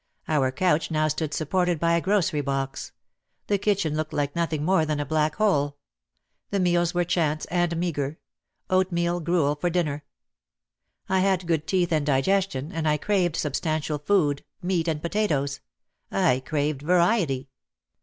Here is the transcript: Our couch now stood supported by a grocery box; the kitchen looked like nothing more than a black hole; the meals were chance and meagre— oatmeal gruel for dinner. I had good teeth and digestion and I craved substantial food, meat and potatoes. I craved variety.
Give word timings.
Our 0.27 0.51
couch 0.51 0.89
now 0.89 1.09
stood 1.09 1.31
supported 1.31 1.79
by 1.79 1.93
a 1.95 2.01
grocery 2.01 2.41
box; 2.41 2.91
the 3.45 3.59
kitchen 3.59 3.95
looked 3.95 4.13
like 4.13 4.35
nothing 4.35 4.65
more 4.65 4.83
than 4.83 4.99
a 4.99 5.05
black 5.05 5.35
hole; 5.35 5.77
the 6.49 6.59
meals 6.59 6.95
were 6.95 7.03
chance 7.03 7.45
and 7.51 7.77
meagre— 7.77 8.17
oatmeal 8.71 9.19
gruel 9.19 9.53
for 9.53 9.69
dinner. 9.69 10.03
I 11.07 11.19
had 11.19 11.45
good 11.45 11.67
teeth 11.67 11.91
and 11.91 12.03
digestion 12.03 12.71
and 12.71 12.87
I 12.87 12.97
craved 12.97 13.35
substantial 13.35 13.99
food, 13.99 14.43
meat 14.59 14.87
and 14.87 15.03
potatoes. 15.03 15.59
I 16.11 16.39
craved 16.43 16.81
variety. 16.81 17.49